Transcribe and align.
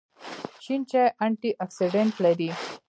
شین 0.63 0.81
چای 0.89 1.07
انټي 1.23 1.49
اکسیډنټ 1.65 2.13
لري 2.25 2.49